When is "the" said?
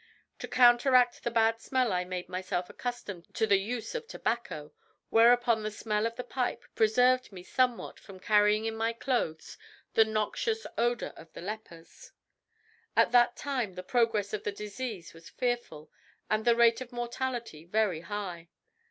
1.23-1.29, 3.45-3.59, 5.61-5.69, 6.15-6.23, 9.93-10.03, 11.33-11.41, 13.75-13.83, 14.43-14.51, 16.45-16.55